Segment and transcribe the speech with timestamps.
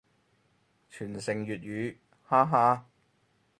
[0.91, 2.87] 傳承粵語，哈哈